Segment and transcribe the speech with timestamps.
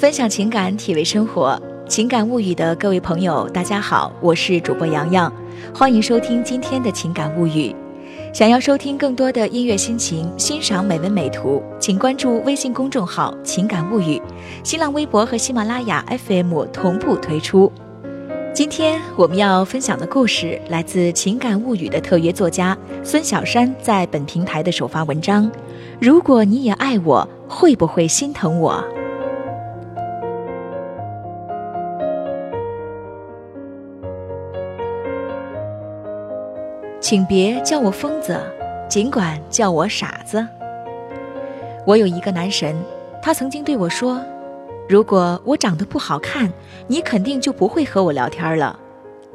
[0.00, 5.30] 分享情感，体味生活，情感物语的各位朋友，大家好，我是主播洋洋，
[5.74, 7.76] 欢迎收听今天的情感物语。
[8.32, 14.18] 想要收听更多的音乐心情，欣赏美文美图，请关注微信公众号“情感物语”，
[14.64, 17.70] 新浪微博和喜马拉雅 FM 同步推出。
[18.54, 22.74] 今天我们要分享的故事来自《情感物语》的特约作家
[23.04, 25.52] 孙小山在本平台的首发文章。
[26.00, 28.82] 如果你也爱我，会不会心疼我？
[37.10, 38.40] 请别叫我疯子，
[38.88, 40.46] 尽管叫我傻子。
[41.84, 42.76] 我有一个男神，
[43.20, 44.20] 他曾经对我说
[44.88, 46.48] ：“如果我长得不好看，
[46.86, 48.78] 你肯定就不会和我聊天了。”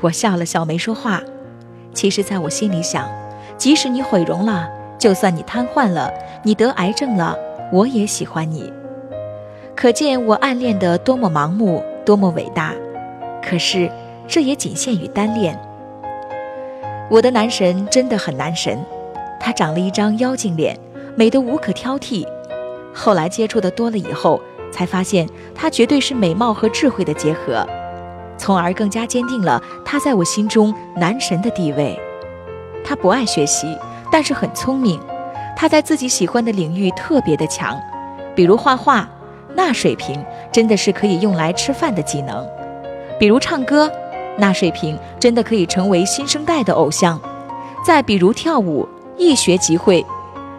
[0.00, 1.20] 我笑了笑，没说话。
[1.92, 3.06] 其实，在我心里想，
[3.58, 4.66] 即使你毁容了，
[4.98, 6.10] 就算你瘫痪了，
[6.42, 7.36] 你得癌症了，
[7.70, 8.72] 我也喜欢你。
[9.76, 12.72] 可见我暗恋的多么盲目，多么伟大。
[13.42, 13.90] 可是，
[14.26, 15.54] 这也仅限于单恋。
[17.10, 18.78] 我的男神真的很男神，
[19.40, 20.78] 他长了一张妖精脸，
[21.16, 22.26] 美得无可挑剔。
[22.92, 24.38] 后来接触的多了以后，
[24.70, 27.66] 才发现他绝对是美貌和智慧的结合，
[28.36, 31.98] 从而更加坚定了他在我心中男神的地位。
[32.84, 33.74] 他不爱学习，
[34.12, 35.00] 但是很聪明，
[35.56, 37.74] 他在自己喜欢的领域特别的强，
[38.34, 39.08] 比如画画，
[39.54, 40.22] 那水平
[40.52, 42.44] 真的是可以用来吃饭的技能；
[43.18, 43.90] 比如唱歌。
[44.38, 47.20] 那水平真的可以成为新生代的偶像。
[47.84, 50.04] 再比如跳舞，一学即会；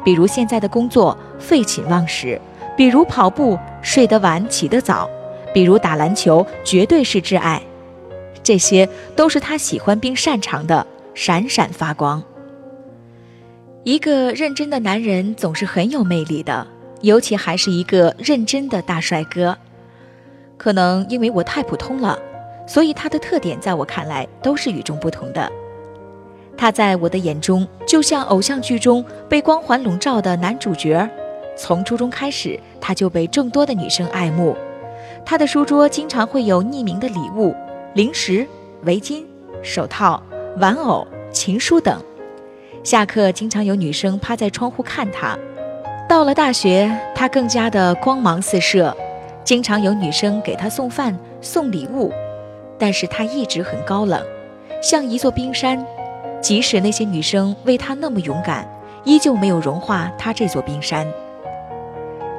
[0.03, 2.38] 比如现在的工作废寝忘食；
[2.75, 5.07] 比如跑步睡得晚起得早；
[5.53, 7.61] 比如打篮球绝对是挚爱。
[8.44, 12.22] 这些都是他喜欢并擅长的，闪闪发光。
[13.83, 16.67] 一个认真的男人总是很有魅力的，
[17.02, 19.57] 尤其还是一个认真的大帅哥。
[20.57, 22.19] 可能因为我太普通了。
[22.70, 25.52] 所以他的特点在我看来都是与众不同的。
[26.56, 31.09] 他在我的眼中就像偶像剧中被光环笼罩的男主角。
[31.57, 34.56] 从初中开始，他就被众多的女生爱慕。
[35.25, 37.56] 他的书桌经常会有匿名的礼物、
[37.96, 38.46] 零食、
[38.84, 39.24] 围巾、
[39.63, 40.22] 手套、
[40.57, 42.00] 玩偶、情书等。
[42.84, 45.36] 下课经常有女生趴在窗户看他。
[46.07, 48.96] 到了大学，他更加的光芒四射，
[49.44, 52.12] 经常有女生给他送饭、送礼物。
[52.79, 54.25] 但是他一直很高冷，
[54.81, 55.85] 像一座冰山，
[56.41, 58.66] 即使那些女生为他那么勇敢，
[59.03, 61.06] 依旧没有融化他这座冰山。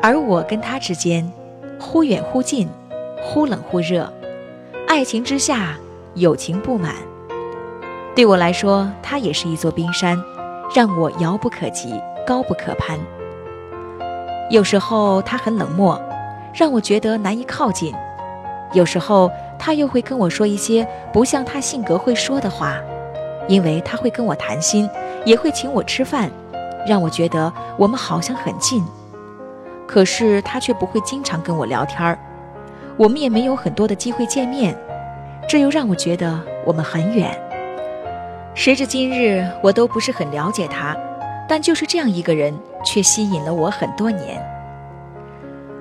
[0.01, 1.31] 而我跟他之间，
[1.79, 2.67] 忽远忽近，
[3.23, 4.11] 忽冷忽热，
[4.89, 5.77] 爱情之下，
[6.15, 6.95] 友情不满。
[8.15, 10.19] 对我来说，他也是一座冰山，
[10.75, 12.99] 让我遥不可及，高不可攀。
[14.49, 16.01] 有时候他很冷漠，
[16.55, 17.93] 让我觉得难以靠近；
[18.73, 19.31] 有时候。
[19.63, 22.77] 他又会跟我说一些不像他性格会说的话，
[23.47, 24.89] 因为他会跟我谈心，
[25.27, 26.31] 也会请我吃饭，
[26.87, 28.83] 让我觉得我们好像很近。
[29.87, 32.19] 可是他却不会经常跟我聊天儿，
[32.97, 34.75] 我们也没有很多的机会见面，
[35.47, 37.31] 这又让我觉得我们很远。
[38.55, 40.97] 时至今日，我都不是很了解他，
[41.47, 44.43] 但就是这样一个人，却吸引了我很多年。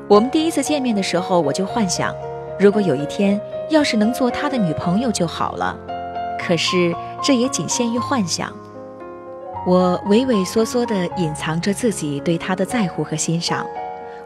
[0.10, 2.14] 我们第一次见面的时候，我就幻想，
[2.60, 3.40] 如果有一天。
[3.70, 5.78] 要是能做他的女朋友就好了，
[6.40, 8.52] 可是这也仅限于幻想。
[9.68, 13.66] 我畏畏缩缩地隐藏着自己对他的在乎和欣赏，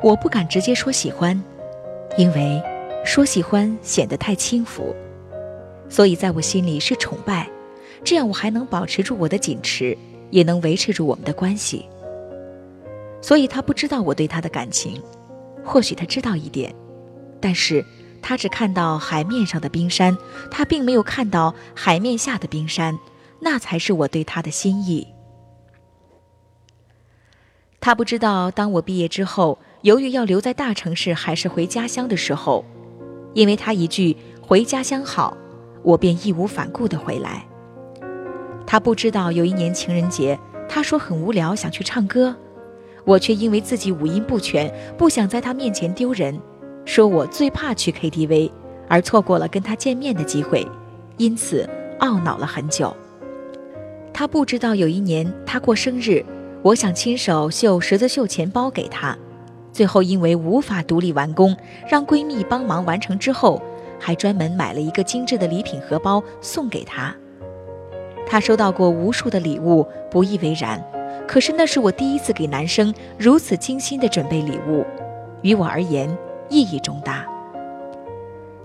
[0.01, 1.41] 我不敢直接说喜欢，
[2.17, 2.61] 因为
[3.03, 4.95] 说喜欢显得太轻浮，
[5.89, 7.49] 所以在我心里是崇拜，
[8.03, 9.97] 这样我还能保持住我的矜持，
[10.29, 11.85] 也能维持住我们的关系。
[13.21, 15.01] 所以他不知道我对他的感情，
[15.65, 16.73] 或许他知道一点，
[17.41, 17.83] 但是。
[18.23, 20.17] 他只看到海面上的冰山，
[20.50, 22.97] 他并没有看到海面下的冰山，
[23.41, 25.06] 那才是我对他的心意。
[27.81, 32.64] 他不知道，当我毕业之后，犹豫要留在大城市还是回家乡的时候，
[33.34, 35.35] 因为他一句“回家乡好”，
[35.84, 37.46] 我便义无反顾地回来。
[38.66, 40.40] 他不知道，有一年情人节，
[40.70, 42.34] 他说很无聊，想去唱歌，
[43.03, 46.40] 我却因为自己五音不全，不想在他面前丢人。
[46.85, 48.52] 说我最怕去 KTV，
[48.88, 50.68] 而错过了跟他见面的机会，
[51.18, 51.68] 因此
[52.00, 52.96] 懊恼了很久。
[54.14, 56.24] 他不知道有一年他过生日，
[56.62, 59.18] 我想亲手绣十字绣钱包给他，
[59.72, 61.56] 最后因为无法独立完工，
[61.88, 63.62] 让闺蜜帮忙完成之后，
[64.00, 67.16] 还专门买了一个精致的礼品荷包送给他。
[68.28, 70.84] 他收到过无数的礼物，不以为然，
[71.28, 74.85] 可是那是我第一次给男生如此精心的准备礼物，
[75.41, 76.09] 于我而言。
[76.49, 77.25] 意义重大。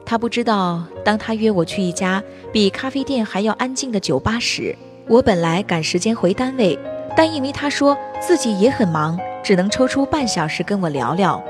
[0.04, 2.22] 他不知道，当他约我去一家
[2.52, 4.74] 比咖啡店还要安静的酒吧时，
[5.06, 6.78] 我本来赶时间回单位，
[7.14, 11.42] 但因为他说自己也很忙，只能抽出半小时跟我聊聊，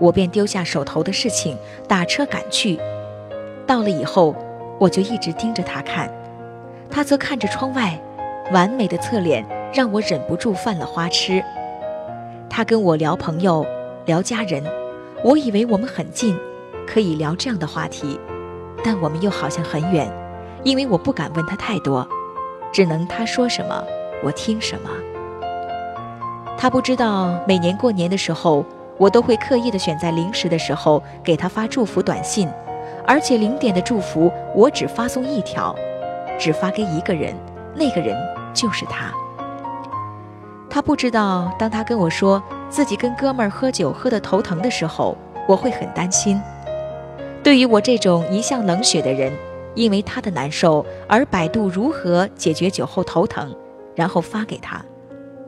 [0.00, 2.80] 我便丢下手头的事情，打车赶去。
[3.66, 4.34] 到了以后，
[4.78, 6.10] 我就一直盯着他看，
[6.90, 8.00] 他则看着窗外，
[8.52, 11.44] 完美的侧脸让我忍不住犯了花痴。
[12.48, 13.66] 他跟我聊朋友，
[14.06, 14.64] 聊家人，
[15.24, 16.36] 我以为我们很近。
[16.86, 18.18] 可以聊这样的话题，
[18.82, 20.10] 但我们又好像很远，
[20.64, 22.08] 因为我不敢问他太多，
[22.72, 23.84] 只能他说什么
[24.24, 24.88] 我听什么。
[26.56, 28.64] 他不知道，每年过年的时候，
[28.96, 32.48] 我都会刻意的选在零时的时候给他发祝福短信，
[33.06, 35.76] 而且零点的祝福我只发送一条，
[36.38, 37.36] 只发给一个人，
[37.74, 38.16] 那个人
[38.54, 39.12] 就是他。
[40.78, 42.40] 他不知道，当他跟我说
[42.70, 46.40] 自己跟哥们儿喝酒喝得头疼的时候，我会很担心。
[47.42, 49.32] 对于我这种一向冷血的人，
[49.74, 53.52] 因为他的难受而百度如何解决酒后头疼，
[53.96, 54.80] 然后发给他。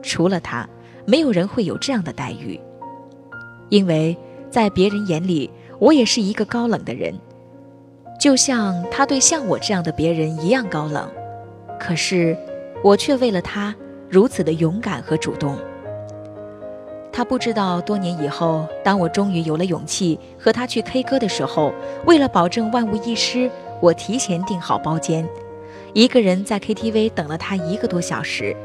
[0.03, 0.67] 除了他，
[1.05, 2.59] 没有人会有这样的待遇。
[3.69, 4.17] 因为
[4.49, 5.49] 在别人眼里，
[5.79, 7.17] 我也是一个高冷的人，
[8.19, 11.09] 就像他对像我这样的别人一样高冷。
[11.79, 12.35] 可是，
[12.83, 13.73] 我却为了他
[14.11, 15.57] 如此的勇敢和主动。
[17.13, 21.73] 他不知道，多年以后，当我终于有了勇气和他去 K 歌的时候，
[22.05, 23.49] 为了保证万无一失，
[23.79, 25.27] 我提前订好包间，
[25.93, 28.55] 一个人在 KTV 等了他一个多小时。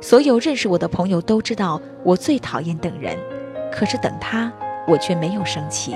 [0.00, 3.16] 所有认识我的朋友都知道，我最讨厌等人，
[3.72, 4.52] 可是等他，
[4.88, 5.94] 我却没有生气。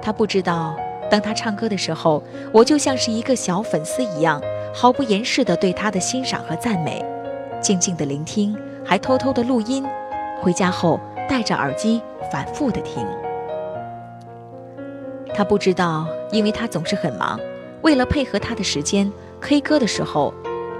[0.00, 0.74] 他不知道，
[1.10, 2.22] 当他唱歌的时候，
[2.52, 4.40] 我就像是一个小粉丝一样，
[4.74, 7.04] 毫不掩饰地对他的欣赏和赞美，
[7.60, 9.84] 静静地聆听，还偷偷地录音。
[10.40, 10.98] 回家后
[11.28, 12.00] 戴着耳机
[12.32, 13.06] 反复的听，
[15.34, 17.38] 他不知道，因为他总是很忙。
[17.82, 19.10] 为了配合他的时间
[19.40, 20.32] ，K 歌的时候，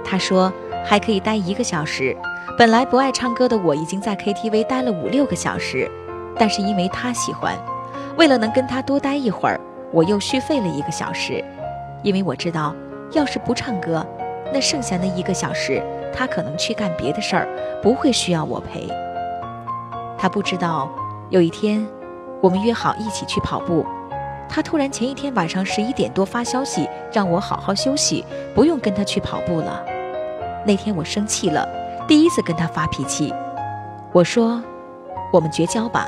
[0.03, 0.51] 他说
[0.83, 2.17] 还可以待一个小时。
[2.57, 5.89] 本来不爱唱歌的我，已经在 KTV 待了五六个小时，
[6.37, 7.55] 但是因为他喜欢，
[8.17, 9.59] 为了能跟他多待一会儿，
[9.91, 11.43] 我又续费了一个小时。
[12.03, 12.75] 因为我知道，
[13.11, 14.05] 要是不唱歌，
[14.51, 15.81] 那剩下那一个小时，
[16.13, 17.47] 他可能去干别的事儿，
[17.81, 18.87] 不会需要我陪。
[20.17, 20.89] 他不知道，
[21.29, 21.85] 有一天，
[22.41, 23.85] 我们约好一起去跑步，
[24.47, 28.23] 他突然前一天晚上十一点多发消息，让我好好休息，
[28.53, 29.83] 不用跟他去跑步了。
[30.65, 31.67] 那天我生气了，
[32.07, 33.33] 第一次跟他发脾气，
[34.11, 34.61] 我说
[35.33, 36.07] ：“我们绝交吧。”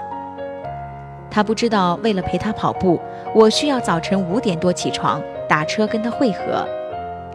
[1.31, 2.99] 他不知道，为了陪他跑步，
[3.33, 6.67] 我需要早晨五点多起床，打车跟他会合。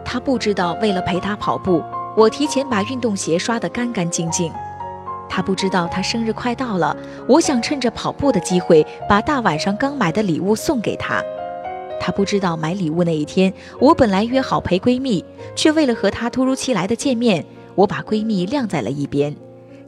[0.05, 1.83] 他不知道，为了陪他跑步，
[2.19, 4.53] 我提前把运动鞋刷得干干净净。
[5.29, 6.97] 他不知道他生日快到了，
[7.29, 11.23] 我想趁着跑步的机会把大晚上刚买的礼物送给他。
[12.01, 15.25] 他不知道买礼物那一天，我本来约好陪闺蜜，
[15.55, 17.45] 却为了和他突如其来的见面，
[17.77, 19.37] 我把闺蜜晾在了一边，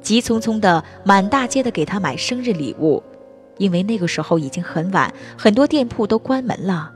[0.00, 3.03] 急匆匆的满大街的给她买生日礼物，
[3.59, 6.93] 因为那个时候已经很晚，很多店铺都关门了。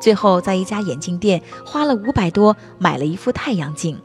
[0.00, 3.98] 最后在一家眼镜店花了五百多买了一副太阳镜。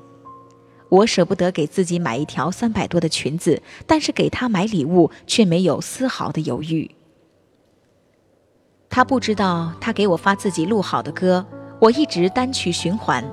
[0.89, 6.89] 我舍不得给自己买一条三百多的裙子，但是给他买礼物却没有丝毫的犹豫。
[8.89, 11.46] 他不知道，他给我发自己录好的歌，
[11.79, 13.24] 我一直单曲循环，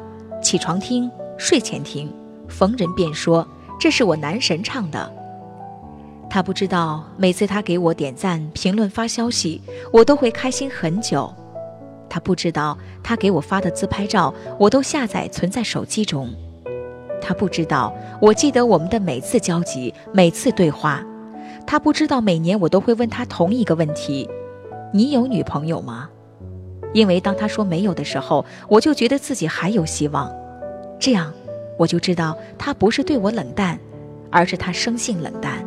[0.42, 2.12] 起床听，睡前听，
[2.48, 3.46] 逢人便说
[3.78, 5.12] 这是我男神唱的。
[6.28, 11.32] 他不知道，每次他给我点赞、评论、发消息，我都会开心很久。
[12.10, 16.28] 他不知道，他给我发的自拍照，我都下载存在手机中。
[17.26, 17.90] 他不知道，
[18.20, 21.02] 我记得我们的每次交集，每次对话。
[21.66, 24.28] 他不知道，每年我都会问他同一个问题
[24.92, 26.10] ：“你有女朋友吗？”
[26.92, 30.30] 因为当他说没有的时候，我就觉得自己还有希望。
[31.00, 31.32] 这样，
[31.78, 33.78] 我就知道他不是对我冷淡，
[34.30, 35.64] 而是他生性冷淡。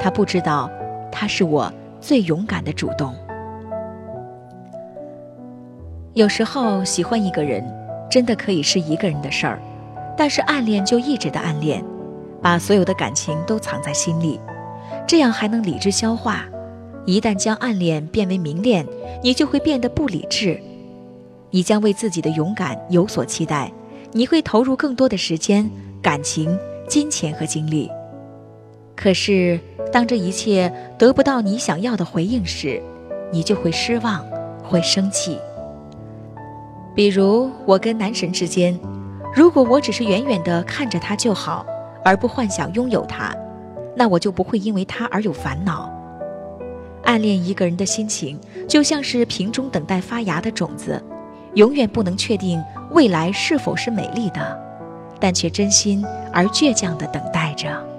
[0.00, 0.70] 他不知道，
[1.12, 3.14] 他是我最勇敢的主动。
[6.14, 7.62] 有时候喜欢一个人，
[8.10, 9.60] 真的可以是一个人的事儿。
[10.20, 11.82] 但是暗恋就一直的暗恋，
[12.42, 14.38] 把所有的感情都藏在心里，
[15.08, 16.44] 这样还能理智消化。
[17.06, 18.86] 一旦将暗恋变为明恋，
[19.22, 20.60] 你就会变得不理智。
[21.48, 23.72] 你将为自己的勇敢有所期待，
[24.12, 25.70] 你会投入更多的时间、
[26.02, 26.54] 感情、
[26.86, 27.90] 金钱和精力。
[28.94, 29.58] 可是
[29.90, 32.78] 当这一切得不到你想要的回应时，
[33.32, 34.22] 你就会失望，
[34.62, 35.38] 会生气。
[36.94, 38.78] 比如我跟男神之间。
[39.34, 41.64] 如果我只是远远地看着他就好，
[42.04, 43.34] 而不幻想拥有他，
[43.96, 45.88] 那我就不会因为他而有烦恼。
[47.04, 51.02] 暗恋一个人的心情，就像是瓶中等待发芽的种子，
[51.54, 54.58] 永远不能确定未来是否是美丽的，
[55.18, 57.89] 但却真心而倔强地等待着。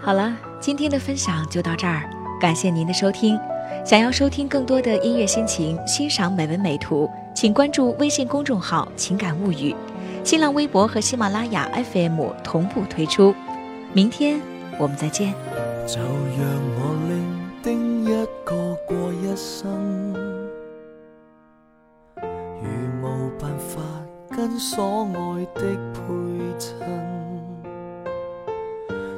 [0.00, 2.02] 好了，今天的分享就到这儿，
[2.40, 3.38] 感谢您的收听。
[3.84, 9.74] 想要收听更多的音乐心情，欣赏美文美图，请关注微信公众号“情感物语”，
[10.22, 13.34] 新浪微博和喜马拉雅 FM 同步推出。
[13.92, 14.40] 明天
[14.78, 15.34] 我们再见。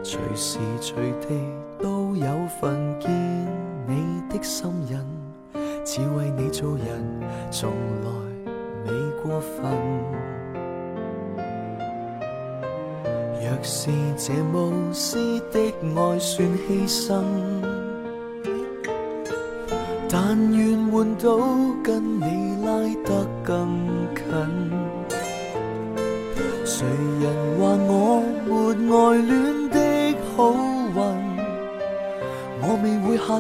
[0.09, 1.35] 随时随地
[1.83, 2.27] 都有
[2.61, 3.11] 份见。
[3.89, 4.97] 你的心印，
[5.85, 6.87] 只为你做人，
[7.51, 7.73] 从
[8.05, 8.11] 来
[8.85, 9.65] 未过分。
[13.43, 17.25] 若是这无私的爱算牺牲，
[20.09, 21.37] 但愿换到
[21.83, 22.71] 跟你拉
[23.05, 23.77] 得更
[24.15, 24.25] 近。
[26.65, 26.87] 谁
[27.21, 27.27] 人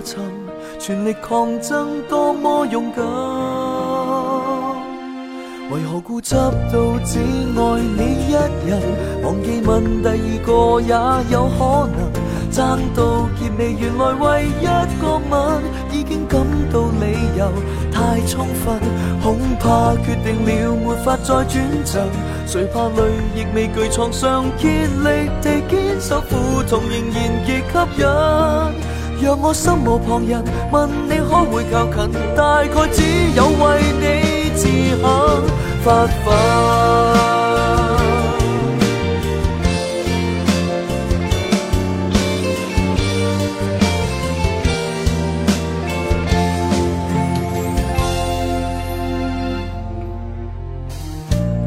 [0.06, 0.14] 未会下沉，
[0.78, 3.04] 全力抗争，多么勇敢。
[5.68, 7.60] 为何固执到只爱
[7.98, 8.32] 你一
[8.68, 8.80] 人？
[9.25, 10.14] 忘记问第二
[10.46, 10.94] 个也
[11.32, 11.60] 有可
[11.90, 11.98] 能。
[12.48, 14.64] 争到结尾，原来为一
[15.02, 15.34] 个吻，
[15.90, 16.40] 已经感
[16.72, 17.04] 到理
[17.36, 17.50] 由
[17.92, 18.80] 太充分。
[19.22, 22.08] 恐怕决定了，没法再转赠。
[22.46, 23.02] 谁怕泪
[23.34, 27.62] 亦未惧床上竭力地坚守，苦痛仍然极吸
[28.00, 28.06] 引。
[29.23, 32.12] 让我心无旁人，问你可会靠近？
[32.37, 33.02] 大概只
[33.35, 34.66] 有为你自
[35.02, 35.04] 肯
[35.82, 36.16] 发奋。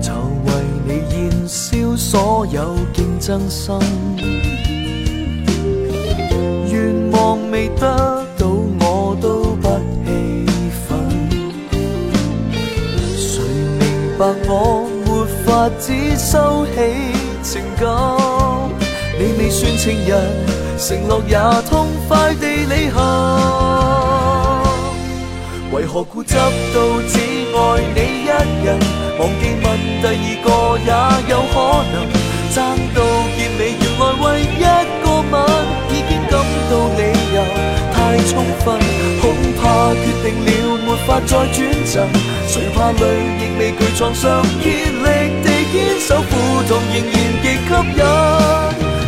[0.01, 0.13] 就
[0.46, 0.48] 为
[0.86, 3.75] 你燃烧所有竞争心。
[7.29, 8.48] 望未得到
[8.79, 9.67] 我都不
[10.03, 10.09] 气
[10.88, 10.98] 愤，
[13.15, 13.43] 谁
[13.77, 15.07] 明白我没
[15.45, 16.81] 法子收起
[17.43, 17.86] 情感？
[19.19, 20.12] 你未算情人，
[20.79, 21.38] 承诺也
[21.69, 22.98] 痛快地履行。
[25.71, 26.41] 为何固执到
[27.07, 27.19] 只
[27.53, 27.59] 爱
[27.93, 28.27] 你一
[28.65, 28.79] 人？
[29.19, 29.65] 忘记问
[30.01, 30.50] 第二个
[30.81, 30.89] 也
[31.29, 31.55] 有可
[31.93, 31.95] 能，
[32.55, 32.57] 争
[32.95, 33.00] 到
[38.29, 38.77] 充分，
[39.19, 39.24] 恐
[39.59, 39.62] 怕
[39.95, 40.48] 决定了
[40.86, 42.07] 没法再转赠。
[42.48, 43.03] 谁怕泪
[43.39, 45.05] 亦未惧床上竭力
[45.43, 46.31] 地坚守，苦
[46.67, 48.01] 痛仍然极吸引。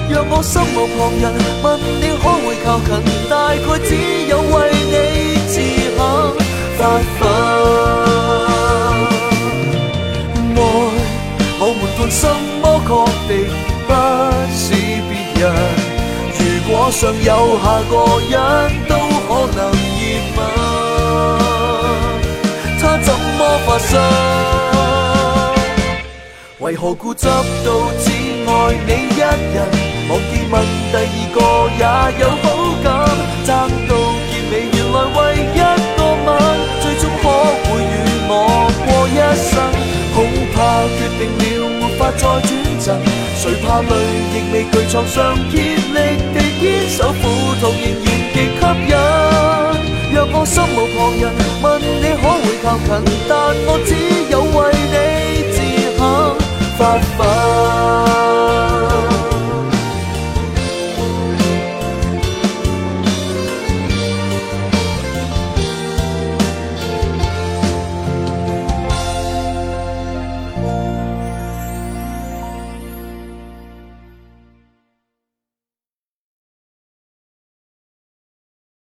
[0.09, 1.23] 若我心无旁人，
[1.61, 1.65] 问
[2.01, 2.89] 你可会靠近？
[3.29, 3.89] 大概只
[4.27, 4.53] 有为
[4.89, 4.95] 你
[5.47, 5.53] 自
[5.95, 5.99] 肯
[6.77, 6.79] 发
[7.19, 7.19] 奋。
[10.57, 10.59] 爱，
[11.59, 12.19] 我们凭什
[12.59, 12.89] 么确
[13.27, 13.31] 定
[13.87, 13.89] 不
[14.51, 14.63] 是
[15.07, 15.43] 别人？
[16.33, 17.29] 如果尚有
[17.61, 17.93] 下个
[18.31, 18.35] 人，
[23.71, 23.95] 发生？
[26.59, 27.71] 为何固执到
[28.03, 28.11] 只
[28.45, 28.51] 爱
[28.85, 29.23] 你一人？
[30.09, 30.53] 忘记问
[30.91, 31.39] 第二个
[31.79, 31.83] 也
[32.19, 32.43] 有好
[32.83, 32.85] 感，
[33.47, 33.49] 争
[33.87, 33.91] 到
[34.27, 36.29] 结尾，原来为一个吻，
[36.81, 37.25] 最终可
[37.63, 37.95] 会与
[38.27, 38.29] 我
[38.83, 39.49] 过一生？
[40.13, 40.17] 恐
[40.53, 40.59] 怕
[40.97, 41.41] 决定了，
[41.79, 42.43] 没法再转
[42.77, 42.85] 赠。
[43.37, 43.89] 谁怕泪
[44.33, 45.17] 亦未惧创伤
[45.49, 45.97] 竭力
[46.33, 46.37] 地。
[46.59, 47.23] 坚守苦
[47.61, 48.61] 痛仍然极吸
[48.91, 48.93] 引，
[50.13, 51.23] 若我心无旁人，
[51.63, 52.89] 问你可会靠近，